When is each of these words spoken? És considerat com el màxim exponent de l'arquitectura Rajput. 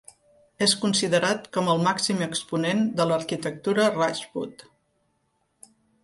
És 0.65 0.71
considerat 0.83 1.43
com 1.57 1.67
el 1.73 1.83
màxim 1.87 2.23
exponent 2.27 2.81
de 3.01 3.05
l'arquitectura 3.11 3.85
Rajput. 3.99 4.65